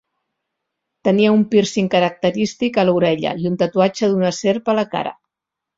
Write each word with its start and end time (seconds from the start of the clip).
Tenia 1.07 1.33
un 1.35 1.43
pírcing 1.51 1.91
característic 1.97 2.81
a 2.85 2.89
l'orella 2.91 3.37
i 3.45 3.49
un 3.53 3.61
tatuatge 3.65 4.13
d'una 4.15 4.35
serp 4.43 4.75
a 4.75 4.79
la 4.83 4.93
cara. 4.99 5.19